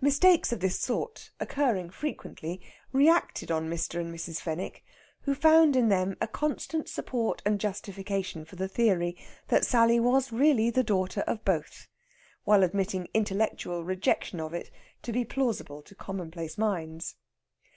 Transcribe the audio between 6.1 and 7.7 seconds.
a constant support and